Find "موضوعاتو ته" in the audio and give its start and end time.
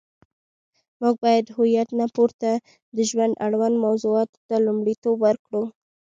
3.85-4.55